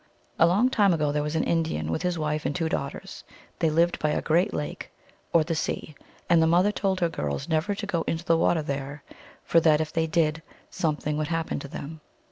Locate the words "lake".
4.51-4.89